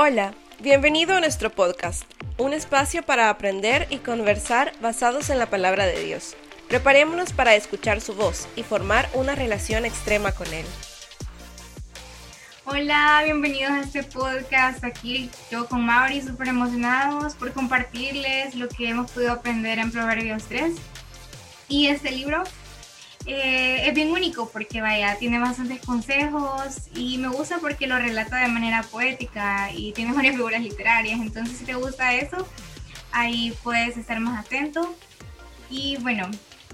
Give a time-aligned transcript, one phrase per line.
[0.00, 2.04] Hola, bienvenido a nuestro podcast,
[2.36, 6.36] un espacio para aprender y conversar basados en la palabra de Dios.
[6.68, 10.64] Preparémonos para escuchar su voz y formar una relación extrema con Él.
[12.64, 14.84] Hola, bienvenidos a este podcast.
[14.84, 20.44] Aquí yo con Mauri, súper emocionados por compartirles lo que hemos podido aprender en Proverbios
[20.44, 20.76] 3.
[21.66, 22.44] Y este libro
[23.30, 28.38] eh, es bien único porque vaya, tiene bastantes consejos y me gusta porque lo relata
[28.38, 31.20] de manera poética y tiene varias figuras literarias.
[31.20, 32.48] Entonces si te gusta eso,
[33.12, 34.96] ahí puedes estar más atento.
[35.68, 36.30] Y bueno,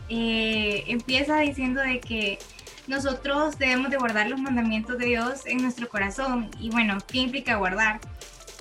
[0.09, 2.39] eh, empieza diciendo de que
[2.87, 6.51] nosotros debemos de guardar los mandamientos de Dios en nuestro corazón.
[6.61, 7.99] Y bueno, ¿qué implica guardar?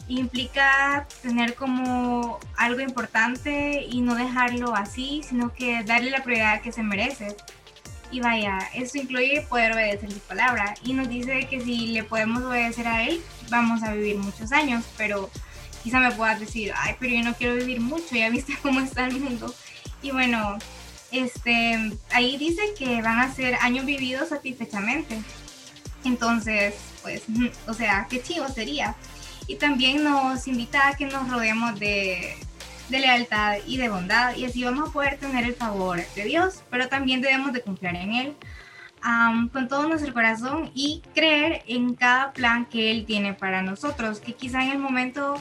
[0.08, 6.72] Implica tener como algo importante y no dejarlo así, sino que darle la prioridad que
[6.72, 7.38] se merece.
[8.14, 10.76] Y vaya, eso incluye poder obedecer su palabra.
[10.86, 14.86] Y nos dice que si le podemos obedecer a Él, vamos a vivir muchos años.
[14.98, 15.32] Pero
[15.84, 19.08] quizá me puedas decir, ay, pero yo no quiero vivir mucho, ya viste cómo está
[19.08, 19.52] el mundo.
[20.04, 20.60] Y bueno,
[21.12, 25.20] este, ahí dice que van a ser años vividos satisfechamente.
[26.04, 27.24] Entonces, pues,
[27.68, 28.96] o sea, qué chivo sería.
[29.48, 32.38] Y también nos invita a que nos rodeemos de,
[32.90, 36.64] de lealtad y de bondad y así vamos a poder tener el favor de Dios,
[36.70, 38.36] pero también debemos de confiar en Él
[39.52, 44.34] con todo nuestro corazón y creer en cada plan que Él tiene para nosotros, que
[44.34, 45.36] quizá en el momento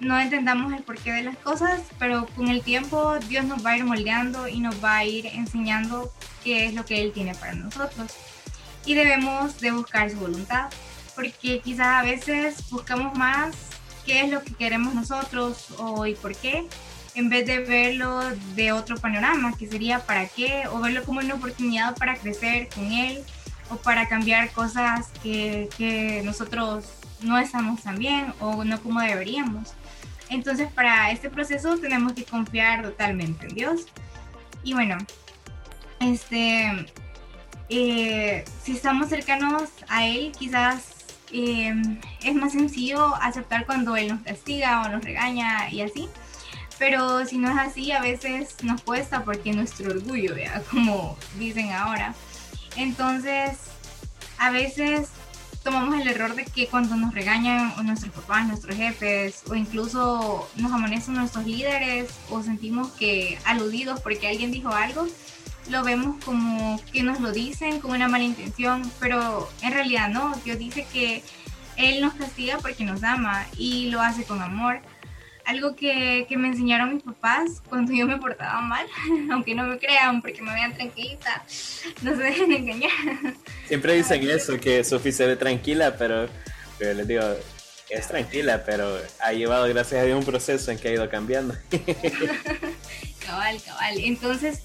[0.00, 3.76] no entendamos el porqué de las cosas, pero con el tiempo Dios nos va a
[3.76, 7.54] ir moldeando y nos va a ir enseñando qué es lo que Él tiene para
[7.54, 8.12] nosotros.
[8.84, 10.68] Y debemos de buscar su voluntad,
[11.14, 13.54] porque quizás a veces buscamos más
[14.04, 16.66] qué es lo que queremos nosotros o y por qué,
[17.14, 18.20] en vez de verlo
[18.54, 22.92] de otro panorama, que sería para qué, o verlo como una oportunidad para crecer con
[22.92, 23.22] él,
[23.70, 26.84] o para cambiar cosas que, que nosotros
[27.22, 29.72] no estamos tan bien o no como deberíamos.
[30.28, 33.86] Entonces, para este proceso tenemos que confiar totalmente en Dios.
[34.62, 34.98] Y bueno,
[36.00, 36.86] este,
[37.68, 40.93] eh, si estamos cercanos a Él, quizás
[41.32, 41.74] eh,
[42.22, 46.08] es más sencillo aceptar cuando Él nos castiga o nos regaña y así.
[46.78, 50.62] Pero si no es así, a veces nos cuesta porque nuestro orgullo, ¿vea?
[50.70, 52.14] como dicen ahora.
[52.76, 53.58] Entonces,
[54.38, 55.08] a veces
[55.62, 60.48] tomamos el error de que cuando nos regañan o nuestros papás, nuestros jefes o incluso
[60.56, 65.06] nos amonestan nuestros líderes o sentimos que aludidos porque alguien dijo algo,
[65.70, 70.34] lo vemos como que nos lo dicen con una mala intención, pero en realidad no,
[70.44, 71.22] Dios dice que
[71.76, 74.80] Él nos castiga porque nos ama y lo hace con amor
[75.44, 78.86] algo que, que, me enseñaron mis papás cuando yo me portaba mal,
[79.30, 81.44] aunque no me crean porque me vean tranquilita,
[82.02, 82.90] no se dejen engañar.
[83.66, 86.28] Siempre dicen eso, que Sophie se ve tranquila, pero,
[86.78, 87.22] pero les digo,
[87.90, 91.54] es tranquila, pero ha llevado, gracias a Dios, un proceso en que ha ido cambiando.
[93.26, 93.98] cabal, cabal.
[93.98, 94.62] Entonces,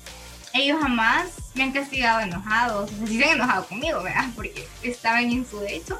[0.53, 4.25] ellos jamás me han castigado enojados, o sea, sí se han enojado conmigo, ¿verdad?
[4.35, 5.99] Porque estaban en su derecho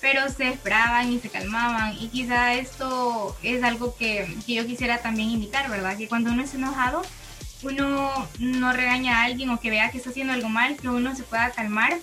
[0.00, 4.98] pero se esperaban y se calmaban y quizá esto es algo que, que yo quisiera
[4.98, 5.96] también imitar, ¿verdad?
[5.96, 7.02] Que cuando uno es enojado,
[7.62, 11.16] uno no regaña a alguien o que vea que está haciendo algo mal, que uno
[11.16, 11.98] se pueda calmar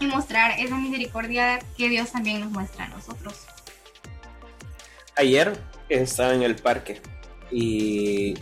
[0.00, 3.34] y mostrar esa misericordia que Dios también nos muestra a nosotros.
[5.16, 5.58] Ayer
[5.88, 7.00] estaba en el parque
[7.50, 8.34] y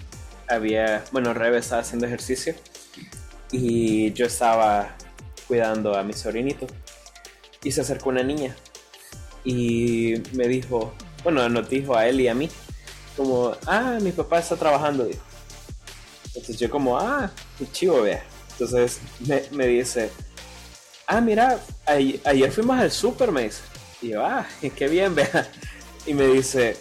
[0.49, 2.55] había, bueno, Rebe estaba haciendo ejercicio
[3.53, 4.97] y yo estaba
[5.47, 6.67] cuidando a mi sobrinito
[7.63, 8.55] y se acercó una niña
[9.45, 12.49] y me dijo, bueno, nos dijo a él y a mí,
[13.17, 15.09] como, ah, mi papá está trabajando.
[16.27, 18.23] Entonces yo como, ah, qué chivo, vea.
[18.53, 19.01] Entonces
[19.51, 20.11] me, dice,
[21.07, 23.63] ah, mira, ayer, fuimos al super, me dice.
[24.03, 24.47] Y yo, ah,
[24.77, 25.51] qué bien, vea.
[26.07, 26.77] Y me dice,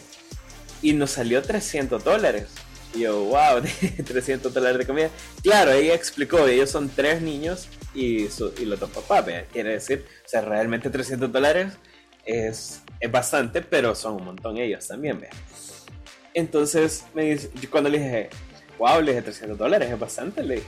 [0.82, 2.48] y nos salió 300 dólares.
[2.94, 3.62] Y yo, wow,
[4.06, 5.10] 300 dólares de comida.
[5.44, 9.46] Claro, ella explicó, ellos son tres niños y, su, y los dos papás, vea.
[9.46, 11.74] Quiere decir, o sea, realmente 300 dólares
[12.26, 15.30] es, es bastante, pero son un montón ellos también, ¿ve?
[16.34, 18.30] Entonces, me dice, yo cuando le dije,
[18.78, 20.68] wow, le dije 300 dólares, es bastante, le dije.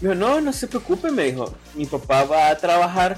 [0.00, 3.16] Dijo, no, no se preocupe, me dijo, mi papá va a trabajar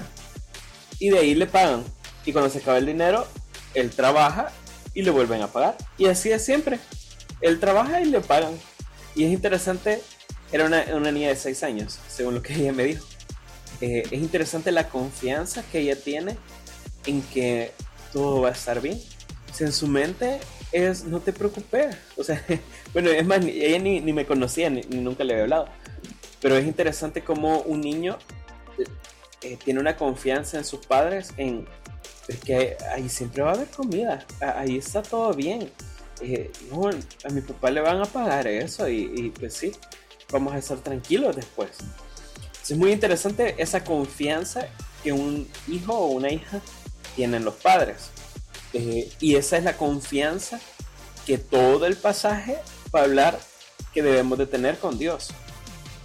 [0.99, 1.83] y de ahí le pagan.
[2.25, 3.27] Y cuando se acaba el dinero,
[3.73, 4.51] él trabaja
[4.93, 5.75] y le vuelven a pagar.
[5.97, 6.79] Y así es siempre.
[7.41, 8.53] Él trabaja y le pagan.
[9.15, 10.01] Y es interesante,
[10.51, 13.05] era una, niña de 6 años, según lo que ella me dijo.
[13.81, 16.37] Eh, es interesante la confianza que ella tiene
[17.05, 17.71] en que
[18.13, 18.99] todo va a estar bien.
[19.59, 20.39] O en su mente
[20.71, 21.95] es, no te preocupes.
[22.15, 22.43] O sea,
[22.93, 25.69] bueno, es más, ella ni, me conocía, ni, nunca le había hablado.
[26.41, 28.17] Pero es interesante como un niño
[29.41, 31.67] eh, tiene una confianza en sus padres, en
[32.43, 35.71] que ahí siempre va a haber comida, ahí está todo bien.
[36.71, 39.71] No, a mi papá le van a pagar eso y, y, pues sí,
[40.31, 41.69] vamos a estar tranquilos después.
[42.67, 44.67] Es muy interesante esa confianza
[45.03, 46.59] que un hijo o una hija
[47.15, 48.09] tienen los padres.
[48.73, 50.59] Eh, y esa es la confianza
[51.25, 52.57] que todo el pasaje
[52.93, 53.39] va a hablar
[53.93, 55.29] que debemos de tener con Dios.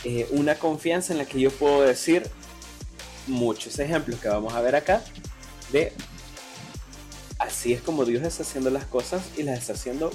[0.05, 2.29] Eh, una confianza en la que yo puedo decir
[3.27, 5.03] muchos ejemplos que vamos a ver acá
[5.71, 5.93] de
[7.63, 10.11] así es como Dios está haciendo las cosas y las está haciendo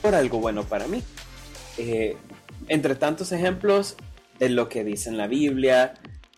[0.00, 1.02] por algo bueno para mí.
[1.76, 2.16] Eh,
[2.68, 3.96] entre tantos ejemplos
[4.38, 5.92] de lo que dice en la Biblia,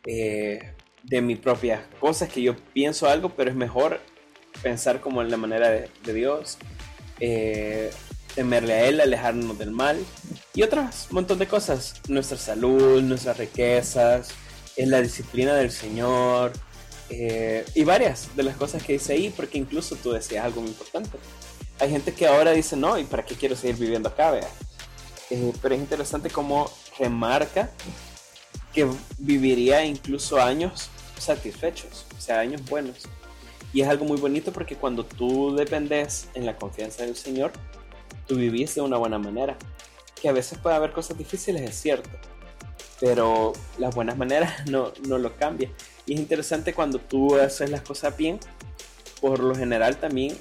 [0.04, 0.72] eh,
[1.04, 4.00] de mis propias cosas que yo pienso algo, pero es mejor
[4.64, 6.58] pensar como en la manera de, Dios,
[7.20, 7.92] eh,
[8.34, 9.96] temerle a Él, alejarnos del mal
[10.54, 12.00] y otras montón de cosas.
[12.08, 14.30] Nuestra salud, nuestras riquezas,
[14.74, 16.50] es la disciplina del Señor,
[17.14, 20.70] eh, y varias de las cosas que dice ahí, porque incluso tú decías algo muy
[20.70, 21.18] importante.
[21.78, 24.32] Hay gente que ahora dice, no, ¿y para qué quiero seguir viviendo acá?
[25.30, 27.70] Eh, pero es interesante cómo remarca
[28.72, 28.88] que
[29.18, 30.88] viviría incluso años
[31.18, 32.98] satisfechos, o sea, años buenos.
[33.72, 37.52] Y es algo muy bonito porque cuando tú dependes en la confianza del Señor,
[38.26, 39.56] tú vivís de una buena manera.
[40.20, 42.10] Que a veces puede haber cosas difíciles, es cierto,
[43.00, 45.72] pero las buenas maneras no, no lo cambian.
[46.06, 48.40] Y es interesante cuando tú haces las cosas bien,
[49.20, 50.36] por lo general también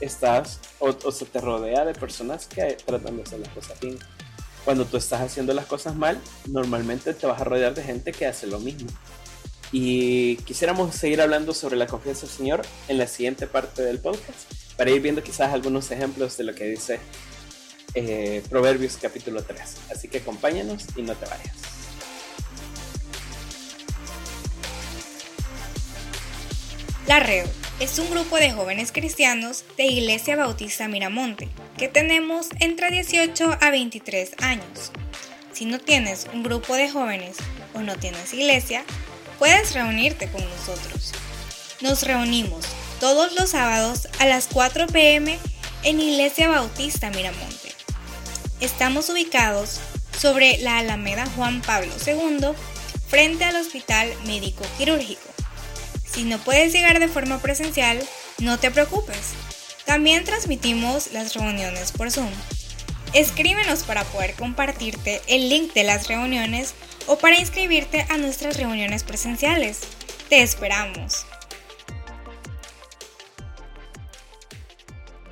[0.00, 3.98] estás o, se te rodea de personas que tratan de hacer las cosas bien.
[4.64, 8.26] Cuando tú estás haciendo las cosas mal, normalmente te vas a rodear de gente que
[8.26, 8.88] hace lo mismo.
[9.72, 14.52] Y quisiéramos seguir hablando sobre la confianza del Señor en la siguiente parte del podcast,
[14.76, 17.00] para ir viendo quizás algunos ejemplos de lo que dice
[17.94, 19.60] eh, Proverbios capítulo 3.
[19.90, 21.75] Así que acompáñanos y no te vayas.
[27.06, 27.46] La REO
[27.78, 31.48] es un grupo de jóvenes cristianos de Iglesia Bautista Miramonte
[31.78, 34.90] que tenemos entre 18 a 23 años.
[35.52, 37.36] Si no tienes un grupo de jóvenes
[37.74, 38.84] o no tienes iglesia,
[39.38, 41.12] puedes reunirte con nosotros.
[41.80, 42.66] Nos reunimos
[42.98, 45.38] todos los sábados a las 4 pm
[45.84, 47.72] en Iglesia Bautista Miramonte.
[48.60, 49.78] Estamos ubicados
[50.18, 52.48] sobre la Alameda Juan Pablo II,
[53.06, 55.35] frente al Hospital Médico Quirúrgico.
[56.16, 58.02] Si no puedes llegar de forma presencial,
[58.38, 59.34] no te preocupes.
[59.84, 62.30] También transmitimos las reuniones por Zoom.
[63.12, 66.72] Escríbenos para poder compartirte el link de las reuniones
[67.06, 69.80] o para inscribirte a nuestras reuniones presenciales.
[70.30, 71.26] Te esperamos.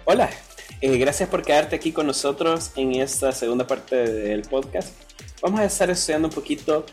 [0.05, 0.29] Hola,
[0.83, 4.91] eh, gracias por quedarte aquí con nosotros en esta segunda parte del podcast.
[5.41, 6.85] Vamos a estar estudiando un poquito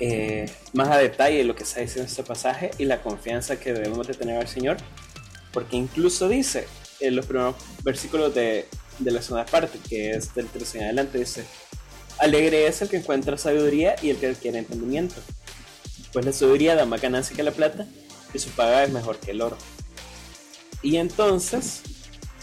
[0.00, 4.06] eh, más a detalle lo que está diciendo este pasaje y la confianza que debemos
[4.06, 4.78] de tener al Señor,
[5.52, 6.66] porque incluso dice
[7.00, 8.66] en los primeros versículos de,
[8.98, 11.44] de la segunda parte, que es del 13 en adelante, dice,
[12.18, 15.16] alegre es el que encuentra sabiduría y el que adquiere entendimiento,
[16.12, 17.86] pues la sabiduría da más ganancia que la plata
[18.32, 19.56] y su paga es mejor que el oro.
[20.82, 21.82] Y entonces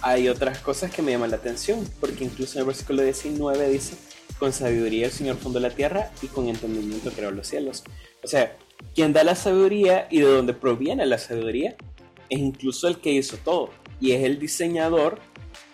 [0.02, 3.96] hay otras cosas que me llaman la atención, porque incluso en el versículo 19 dice,
[4.40, 7.84] con sabiduría el Señor fundó la tierra y con entendimiento creó los cielos.
[8.24, 8.56] O sea,
[8.94, 11.76] quien da la sabiduría y de donde proviene la sabiduría
[12.30, 13.70] es incluso el que hizo todo
[14.00, 15.20] y es el diseñador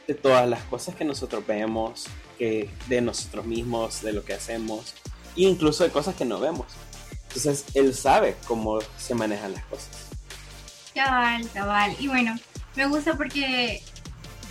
[0.08, 2.05] de todas las cosas que nosotros vemos,
[2.38, 4.93] que de nosotros mismos, de lo que hacemos
[5.36, 6.67] e incluso de cosas que no vemos.
[7.27, 10.10] Entonces, él sabe cómo se manejan las cosas.
[10.93, 11.96] Cabal, cabal.
[12.00, 12.38] Y bueno,
[12.75, 13.82] me gusta porque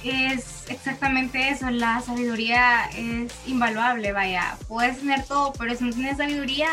[0.04, 6.16] es exactamente eso, la sabiduría es invaluable, vaya, puedes tener todo, pero si no tienes
[6.16, 6.68] sabiduría,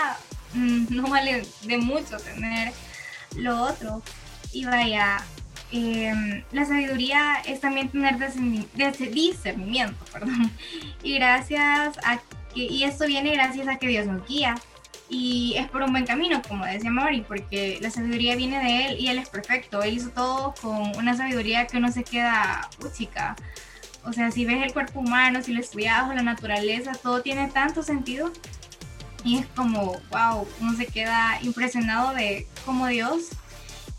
[0.53, 2.74] mm, no vale de mucho tener
[3.36, 4.01] lo otro.
[4.51, 5.24] Y vaya,
[5.71, 8.17] em, la sabiduría es también tener
[9.12, 10.51] discernimiento, perdón.
[11.03, 12.19] Y gracias a
[12.53, 14.55] que, y esto viene gracias a que Dios nos guía
[15.09, 18.99] y es por un buen camino, como decía Mari, porque la sabiduría viene de él
[18.99, 19.81] y él es perfecto.
[19.81, 23.35] Él hizo todo con una sabiduría que no se queda chica.
[24.05, 27.47] O sea, si ves el cuerpo humano, si lo estudias o la naturaleza, todo tiene
[27.47, 28.31] tanto sentido.
[29.23, 33.29] Y es como, wow, uno se queda impresionado de cómo Dios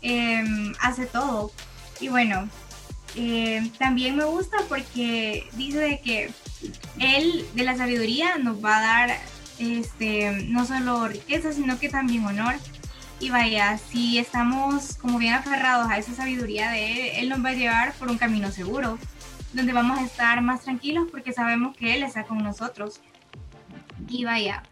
[0.01, 1.51] em, hace todo.
[1.99, 2.47] Y bueno,
[3.15, 6.31] em, también me gusta porque dice de que
[6.99, 9.19] Él de la sabiduría nos va a dar
[9.59, 12.55] este, no solo riqueza, sino que también honor.
[13.19, 17.49] Y vaya, si estamos como bien aferrados a esa sabiduría de Él, Él nos va
[17.49, 18.97] a llevar por un camino seguro,
[19.53, 22.99] donde vamos a estar más tranquilos porque sabemos que Él está con nosotros.
[24.09, 24.63] Y vaya,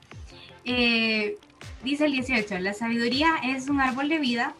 [0.65, 1.37] eh,
[1.83, 4.55] dice el 18, la sabiduría es un árbol de vida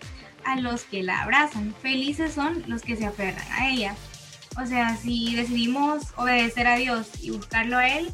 [0.46, 3.96] a los que la abrazan, felices son los que se aferran a ella.
[4.62, 8.12] O sea, si decidimos obedecer a Dios y buscarlo a Él,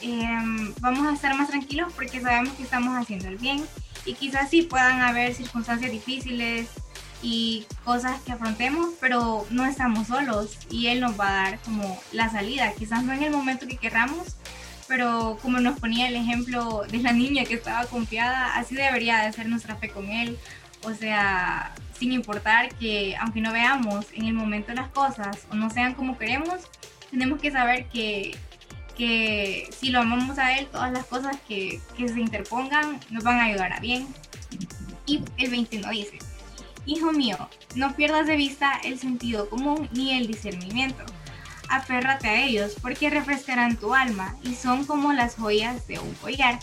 [0.00, 3.64] em, vamos a estar más tranquilos porque sabemos que estamos haciendo el bien.
[4.04, 6.68] Y quizás sí puedan haber circunstancias difíciles
[7.22, 12.00] y cosas que afrontemos, pero no estamos solos y Él nos va a dar como
[12.12, 12.72] la salida.
[12.72, 14.36] Quizás no en el momento que querramos,
[14.86, 19.32] pero como nos ponía el ejemplo de la niña que estaba confiada, así debería de
[19.32, 20.38] ser nuestra fe con Él.
[20.84, 25.70] O sea, sin importar que aunque no veamos en el momento las cosas o no
[25.70, 26.60] sean como queremos,
[27.10, 28.36] tenemos que saber que,
[28.98, 33.38] que si lo amamos a Él, todas las cosas que, que se interpongan nos van
[33.38, 34.08] a ayudar a bien.
[35.06, 36.18] Y el 21 dice,
[36.84, 37.36] Hijo mío,
[37.74, 41.04] no pierdas de vista el sentido común ni el discernimiento.
[41.68, 46.58] Aférrate a ellos porque refrescarán tu alma y son como las joyas de un collar.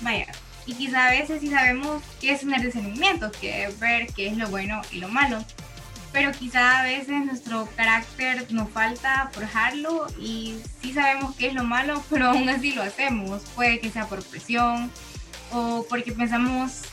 [0.00, 0.26] Vaya,
[0.64, 4.36] y quizá a veces sí sabemos qué es tener discernimiento, que es ver qué es
[4.36, 5.44] lo bueno y lo malo.
[6.16, 11.62] Pero quizá a veces nuestro carácter nos falta forjarlo y sí sabemos qué es lo
[11.62, 13.42] malo, pero aún así lo hacemos.
[13.54, 14.90] Puede que sea por presión
[15.52, 16.84] o porque pensamos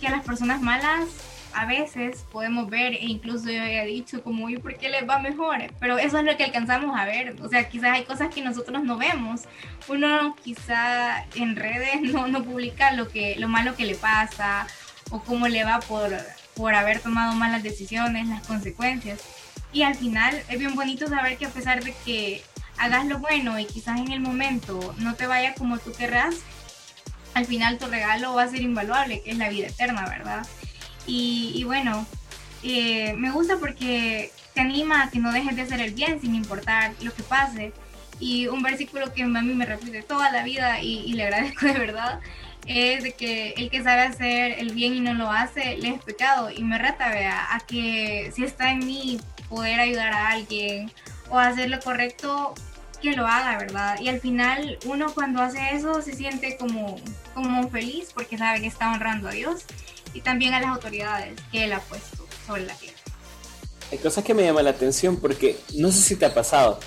[0.00, 1.04] que a las personas malas
[1.52, 5.18] a veces podemos ver, e incluso yo había dicho como, ¿y por qué les va
[5.18, 5.58] mejor?
[5.78, 8.82] Pero eso es lo que alcanzamos a ver, o sea, quizás hay cosas que nosotros
[8.82, 9.42] no vemos.
[9.88, 14.66] Uno quizá en redes no, no publica lo, que, lo malo que le pasa
[15.10, 16.10] o cómo le va por,
[16.56, 19.20] por haber tomado malas decisiones, las consecuencias.
[19.72, 22.42] Y al final es bien bonito saber que a pesar de que
[22.78, 26.36] hagas lo bueno y quizás en el momento no te vaya como tú querrás,
[27.34, 30.46] al final tu regalo va a ser invaluable, que es la vida eterna, ¿verdad?
[31.06, 32.06] Y, bueno,
[32.62, 36.34] eh, me gusta porque te anima a que no dejes de hacer el bien sin
[36.34, 37.72] importar lo que pase.
[38.20, 41.72] Y un versículo que a mí me repite toda la vida y, le agradezco de
[41.74, 42.20] verdad
[42.66, 46.02] es de que el que sabe hacer el bien y no lo hace, le es
[46.02, 46.50] pecado.
[46.50, 50.90] Y me reta, vea, a que si está en mí poder ayudar a alguien
[51.30, 52.54] o hacer lo correcto,
[53.04, 54.00] que lo haga, ¿verdad?
[54.00, 56.96] Y al final uno cuando hace eso se siente como,
[57.34, 59.62] como feliz porque sabe que está honrando a Dios
[60.14, 62.96] y también a las autoridades que él ha puesto sobre la tierra.
[63.92, 66.80] Hay cosas que me llaman la atención porque no sé si te ha pasado,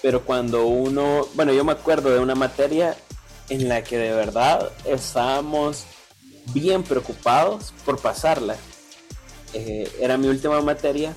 [0.00, 2.96] pero cuando uno, bueno, yo me acuerdo de una materia
[3.48, 5.86] en la que de verdad estábamos
[6.52, 8.56] bien preocupados por pasarla.
[9.54, 11.14] Eh, era mi última materia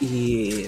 [0.00, 0.66] y,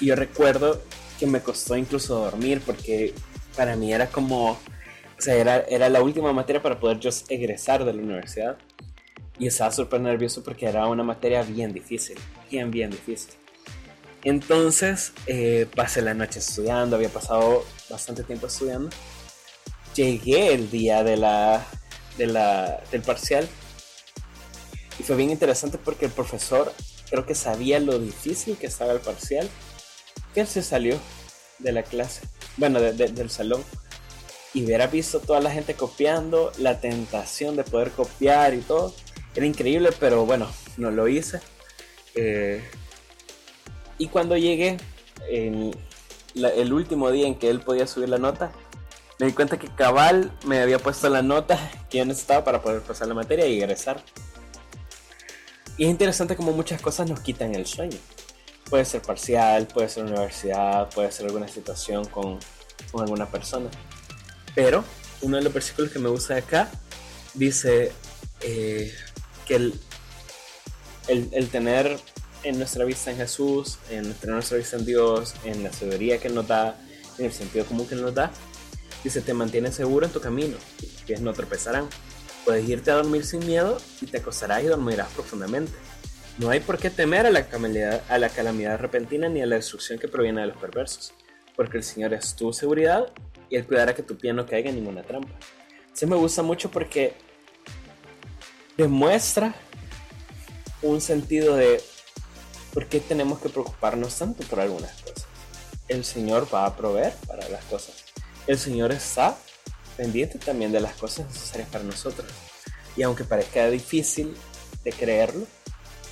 [0.00, 0.82] yo recuerdo
[1.18, 3.14] que me costó incluso dormir porque
[3.56, 4.58] para mí era como, o
[5.18, 8.58] sea, era, era la última materia para poder yo egresar de la universidad
[9.38, 12.18] y estaba súper nervioso porque era una materia bien difícil,
[12.50, 13.34] bien, bien difícil.
[14.24, 18.90] Entonces eh, pasé la noche estudiando, había pasado bastante tiempo estudiando.
[19.94, 21.64] Llegué el día de la,
[22.18, 23.48] de la, del parcial
[24.98, 26.72] y fue bien interesante porque el profesor
[27.10, 29.48] creo que sabía lo difícil que estaba el parcial,
[30.32, 30.98] que él se salió
[31.58, 32.22] de la clase,
[32.56, 33.62] bueno, del salón
[34.54, 38.94] y hubiera visto toda la gente copiando, la tentación de poder copiar y todo
[39.34, 41.40] era increíble, pero bueno, no lo hice.
[42.14, 42.62] Eh,
[43.98, 44.76] y cuando llegué,
[45.28, 48.52] el último día en que él podía subir la nota,
[49.18, 52.82] me di cuenta que Cabal me había puesto la nota que yo necesitaba para poder
[52.82, 54.02] pasar la materia y egresar.
[55.76, 57.98] Y es interesante como muchas cosas nos quitan el sueño.
[58.70, 62.38] Puede ser parcial, puede ser universidad, puede ser alguna situación con,
[62.90, 63.70] con alguna persona.
[64.54, 64.84] Pero
[65.22, 66.70] uno de los versículos que me gusta de acá
[67.34, 67.92] dice,
[68.40, 68.92] eh,
[69.46, 69.80] que el,
[71.08, 71.98] el, tener
[72.42, 76.28] en nuestra vista en Jesús, en tener nuestra vista en Dios, en la sabiduría que
[76.28, 76.76] Él nos da,
[77.18, 78.30] en el sentido común que Él nos da,
[79.04, 80.56] dice, te mantiene seguro en tu camino,
[81.06, 81.88] que no tropezarán.
[82.44, 85.72] Puedes irte a dormir sin miedo y te acostarás y dormirás profundamente.
[86.38, 89.56] No hay por qué temer a la, calamidad, a la calamidad repentina ni a la
[89.56, 91.12] destrucción que proviene de los perversos,
[91.54, 93.12] porque el Señor es tu seguridad
[93.48, 95.32] y Él cuidará que tu pie no caiga en ninguna trampa.
[95.92, 97.14] Se me gusta mucho porque
[98.76, 99.54] demuestra
[100.82, 101.80] un sentido de
[102.72, 105.26] por qué tenemos que preocuparnos tanto por algunas cosas.
[105.86, 108.03] El Señor va a proveer para las cosas.
[108.46, 109.36] El Señor está
[109.96, 112.28] pendiente también de las cosas necesarias para nosotros.
[112.96, 114.34] Y aunque parezca difícil
[114.84, 115.46] de creerlo,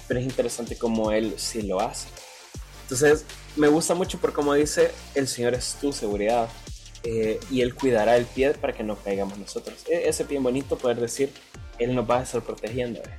[0.09, 2.09] pero es interesante como Él sí lo hace.
[2.83, 3.25] Entonces,
[3.57, 6.49] me gusta mucho por como dice, el Señor es tu seguridad.
[7.05, 9.85] Eh, y Él cuidará el pie para que no caigamos nosotros.
[9.89, 11.33] E, ese pie bonito poder decir,
[11.79, 13.01] él nos va a estar protegiendo.
[13.01, 13.19] ¿eh?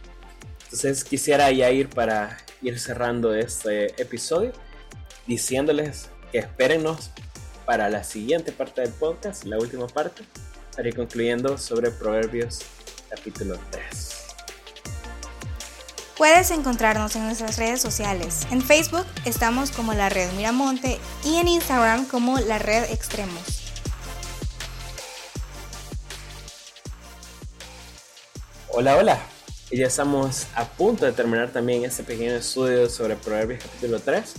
[0.65, 4.53] Entonces quisiera ya ir para ir cerrando este episodio
[5.27, 7.12] diciéndoles que espérenos
[7.65, 10.24] para la siguiente parte del podcast, la última parte,
[10.84, 12.62] ir concluyendo sobre Proverbios
[13.10, 14.13] capítulo 3.
[16.17, 18.48] Puedes encontrarnos en nuestras redes sociales.
[18.51, 23.74] En Facebook estamos como la Red Miramonte y en Instagram como la Red Extremos.
[28.70, 29.20] Hola, hola.
[29.72, 34.34] Y ya estamos a punto de terminar también este pequeño estudio sobre Proverbios capítulo 3.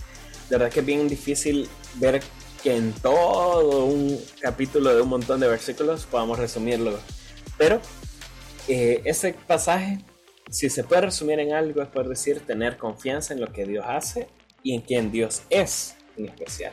[0.49, 2.23] De verdad que es bien difícil ver
[2.65, 6.99] que en todo un capítulo de un montón de versículos podamos resumirlo.
[7.57, 7.81] Pero
[8.67, 10.01] eh, ese pasaje
[10.51, 13.85] si se puede resumir en algo, es poder decir tener confianza en lo que Dios
[13.89, 14.29] hace
[14.63, 16.73] y en quien Dios es en especial.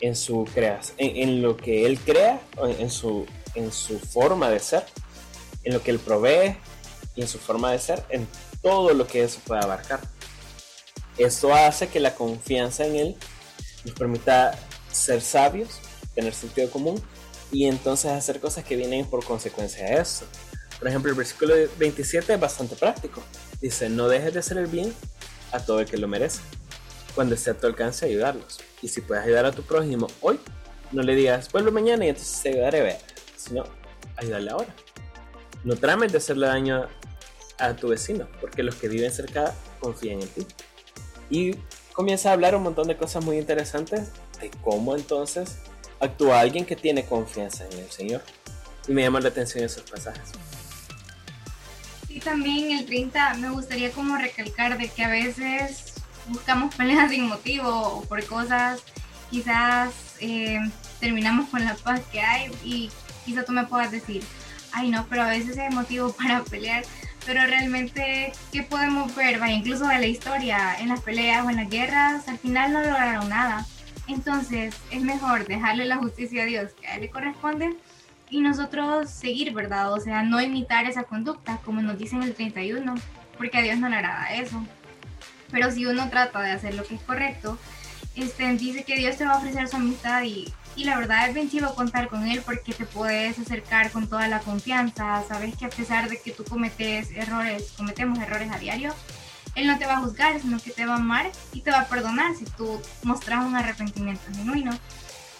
[0.00, 2.40] En su creación, en, lo que Él crea,
[2.78, 4.84] en su, en su forma de ser,
[5.64, 6.56] en lo que Él provee
[7.14, 8.26] y en su forma de ser, en
[8.62, 10.00] todo lo que eso puede abarcar.
[11.18, 13.16] Esto hace que la confianza en Él
[13.84, 14.58] nos permita
[14.94, 15.80] ser sabios,
[16.14, 17.02] tener sentido común
[17.52, 20.24] y entonces hacer cosas que vienen por consecuencia de eso.
[20.78, 23.22] Por ejemplo, el versículo 27 es bastante práctico.
[23.60, 24.92] Dice, no dejes de hacer el bien
[25.52, 26.40] a todo el que lo merece.
[27.14, 28.58] Cuando esté a tu alcance, ayudarlos.
[28.82, 30.38] Y si puedes ayudar a tu prójimo hoy,
[30.92, 32.98] no le digas, vuelvo mañana y entonces te ayudaré,
[33.36, 33.64] sino
[34.16, 34.74] ayudarle ahora.
[35.62, 36.88] No trames de hacerle daño
[37.58, 40.46] a tu vecino, porque los que viven cerca confían en ti.
[41.30, 41.56] Y
[41.92, 44.10] comienza a hablar un montón de cosas muy interesantes
[44.44, 45.56] de cómo entonces
[46.00, 48.22] actúa alguien que tiene confianza en el Señor.
[48.86, 50.32] Y me llama la atención esos pasajes.
[52.08, 55.94] Y también el 30 me gustaría como recalcar de que a veces
[56.28, 58.82] buscamos peleas sin motivo o por cosas,
[59.30, 60.58] quizás eh,
[61.00, 62.90] terminamos con la paz que hay y
[63.24, 64.22] quizá tú me puedas decir,
[64.72, 66.84] ay no, pero a veces hay motivo para pelear,
[67.26, 69.40] pero realmente, ¿qué podemos ver?
[69.40, 72.82] Vaya, incluso de la historia, en las peleas o en las guerras, al final no
[72.82, 73.66] lograron nada.
[74.06, 77.76] Entonces, es mejor dejarle la justicia a Dios que a él le corresponde
[78.30, 79.92] y nosotros seguir, ¿verdad?
[79.92, 82.94] O sea, no imitar esa conducta, como nos dicen el 31,
[83.36, 84.64] porque a Dios no le agrada eso.
[85.50, 87.58] Pero si uno trata de hacer lo que es correcto,
[88.16, 91.34] este, dice que Dios te va a ofrecer su amistad y, y la verdad es
[91.34, 95.70] bien contar con Él porque te puedes acercar con toda la confianza, sabes que a
[95.70, 98.94] pesar de que tú cometes errores, cometemos errores a diario,
[99.54, 101.80] Él no te va a juzgar, sino que te va a amar y te va
[101.80, 104.72] a perdonar si tú mostras un arrepentimiento genuino.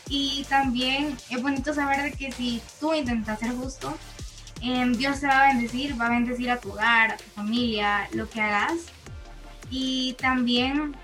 [0.09, 3.97] Y también es bonito saber de que si tú intentas ser justo,
[4.61, 8.09] em, Dios te va a bendecir, va a bendecir a tu hogar, a tu familia,
[8.13, 8.75] lo que hagas.
[9.71, 10.95] Y también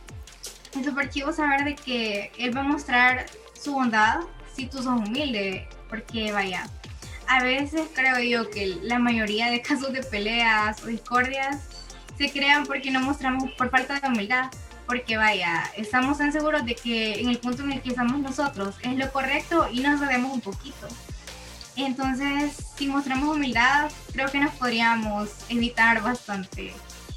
[0.78, 3.26] es súper chivo saber de que Él va a mostrar
[3.60, 4.20] su bondad
[4.54, 6.68] si tú sos humilde, porque vaya,
[7.26, 11.79] a veces creo yo que la mayoría de casos de peleas o discordias
[12.20, 14.50] se crean porque no mostramos por falta de humildad
[14.87, 18.74] porque vaya, estamos tan seguros de que en el punto en el que estamos nosotros
[18.83, 20.87] es lo correcto y nos sabemos un poquito.
[21.76, 26.74] Entonces, si mostramos humildad, creo que nos podríamos evitar bastante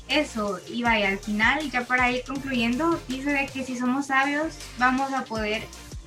[0.08, 0.60] eso.
[0.70, 5.12] Y vaya, al final, ya para ir concluyendo, dice de que si somos sabios, vamos
[5.12, 5.63] a poder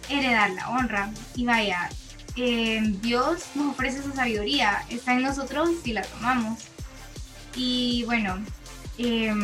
[0.09, 1.11] heredar la honra.
[1.35, 1.91] Y vaya,
[2.37, 6.61] eh, Dios nos ofrece su sabiduría, está en nosotros si la tomamos.
[7.57, 8.39] Y bueno,
[8.99, 9.35] eh,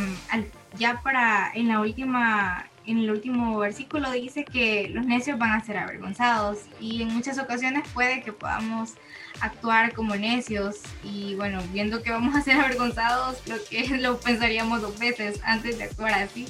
[0.79, 5.65] ya para en la última en el último versículo dice que los necios van a
[5.65, 8.95] ser avergonzados y en muchas ocasiones puede que podamos
[9.41, 14.83] actuar como necios y bueno, viendo que vamos a ser avergonzados, lo que lo pensaríamos
[14.83, 16.47] dos veces antes de actuar así.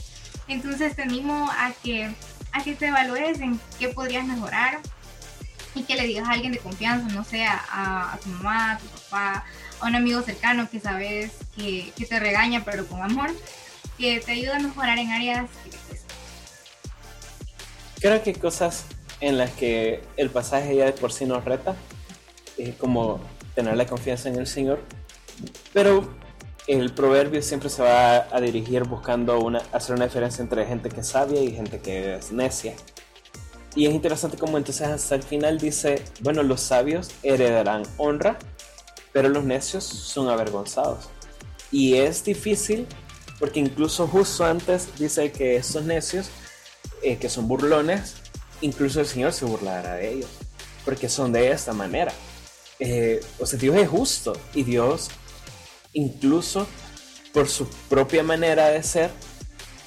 [0.49, 2.11] Entonces te animo a que
[2.53, 4.81] a que te evalúes en qué podrías mejorar
[5.75, 8.87] y que le digas a alguien de confianza, no sé, a, tu mamá, a tu
[8.87, 9.45] papá,
[9.81, 13.31] a un amigo cercano que sabes que, que te regaña pero con amor
[13.99, 15.51] que te ayuda a mejorar en áreas
[18.03, 18.85] Creo que cosas
[19.21, 21.77] en las que el pasaje ya de por sí nos reta,
[22.59, 23.21] es como
[23.55, 24.81] tener la confianza en el Señor,
[25.73, 26.13] pero
[26.67, 31.01] el proverbio siempre se va a dirigir buscando una, hacer una diferencia entre gente que
[31.01, 32.75] es sabia y gente que es necia.
[33.75, 38.39] Y es interesante como entonces hasta el final dice, bueno, los sabios heredarán honra,
[39.13, 41.09] pero los necios son avergonzados.
[41.71, 42.87] Y es difícil
[43.39, 46.29] porque incluso justo antes dice que esos necios,
[47.03, 48.15] eh, que son burlones,
[48.61, 50.31] incluso el Señor se burlará de ellos,
[50.85, 52.13] porque son de esta manera.
[52.79, 55.11] Eh, o sea, Dios es justo y Dios,
[55.93, 56.67] incluso
[57.33, 59.11] por su propia manera de ser,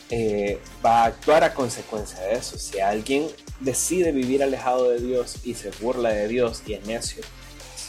[0.09, 2.57] eh, va a actuar a consecuencia de eso.
[2.57, 3.27] Si alguien
[3.59, 7.23] decide vivir alejado de Dios y se burla de Dios y es necio,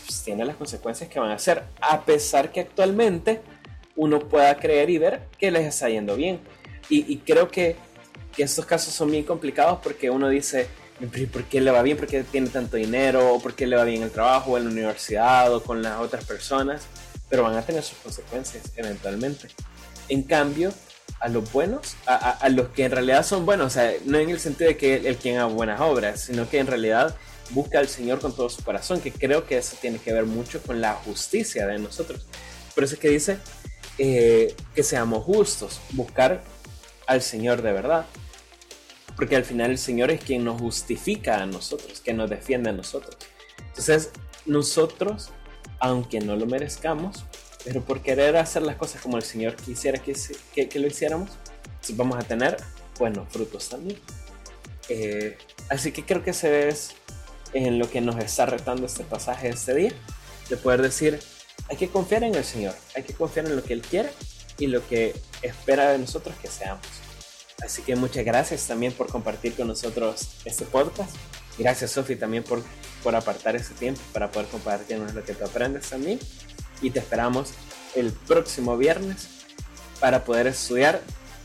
[0.07, 3.43] pues tiene las consecuencias que van a hacer, a pesar que actualmente
[3.97, 6.41] uno pueda creer y ver que les está yendo bien.
[6.89, 7.77] Y, creo que,
[8.37, 10.69] estos casos son bien complicados porque uno dice,
[11.33, 11.97] ¿por qué le va bien?
[11.97, 13.35] ¿Por qué tiene tanto dinero?
[13.35, 15.99] ¿O por qué le va bien el trabajo o en la universidad o con las
[15.99, 16.87] otras personas?
[17.29, 19.49] Pero van a tener sus consecuencias eventualmente.
[20.09, 20.73] En cambio,
[21.21, 24.39] a los buenos, a, los que en realidad son buenos, o sea, no en el
[24.39, 27.17] sentido de que el, quien haga buenas obras, sino que en realidad
[27.51, 30.61] busca al Señor con todo su corazón, que creo que eso tiene que ver mucho
[30.63, 32.27] con la justicia de nosotros.
[32.75, 33.39] Por eso es que dice
[33.99, 36.43] eh, que seamos justos, buscar
[37.07, 38.07] al Señor de verdad.
[39.17, 42.73] Porque al final el Señor es quien nos justifica a nosotros, que nos defiende a
[42.75, 43.17] nosotros.
[43.69, 44.11] Entonces,
[44.45, 45.31] nosotros,
[45.81, 47.25] aunque no lo merezcamos,
[47.67, 50.15] pero por querer hacer las cosas como el Señor quisiera que,
[50.55, 51.31] que, lo hiciéramos,
[51.81, 52.57] pues vamos a tener
[52.97, 53.99] buenos frutos también.
[54.89, 55.37] Eh,
[55.69, 56.93] así que creo que ese es
[57.55, 59.93] en lo que nos está retando este pasaje este día,
[60.49, 61.19] de poder decir,
[61.69, 64.11] hay que confiar en el Señor, hay que confiar en lo que Él quiere
[64.59, 66.87] y lo que espera de nosotros que seamos.
[67.65, 71.17] Así que muchas gracias también por compartir con nosotros este podcast.
[71.59, 72.63] Gracias Sofi también por,
[73.03, 76.21] por apartar ese tiempo para poder compartirnos lo que tú aprendes también
[76.81, 77.53] y te esperamos
[77.95, 79.29] el próximo viernes
[80.01, 81.01] para poder estudiar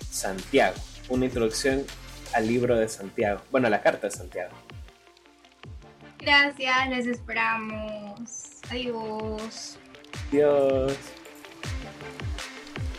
[0.09, 0.75] Santiago,
[1.09, 1.85] una introducción
[2.33, 4.51] al libro de Santiago, bueno, a la carta de Santiago.
[6.19, 8.19] Gracias, les esperamos.
[8.69, 9.77] Adiós.
[10.29, 10.93] Adiós.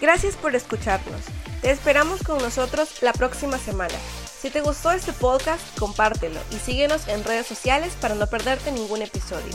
[0.00, 1.20] Gracias por escucharnos.
[1.60, 3.94] Te esperamos con nosotros la próxima semana.
[4.26, 9.00] Si te gustó este podcast, compártelo y síguenos en redes sociales para no perderte ningún
[9.02, 9.52] episodio.